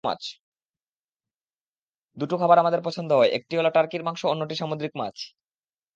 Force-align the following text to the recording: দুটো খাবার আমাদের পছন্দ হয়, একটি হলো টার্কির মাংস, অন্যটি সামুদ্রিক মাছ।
দুটো 2.17 2.35
খাবার 2.37 2.57
আমাদের 2.59 2.81
পছন্দ 2.83 3.09
হয়, 3.13 3.31
একটি 3.31 3.53
হলো 3.59 3.69
টার্কির 3.71 4.03
মাংস, 4.03 4.21
অন্যটি 4.25 4.55
সামুদ্রিক 4.57 4.93
মাছ। 4.97 5.15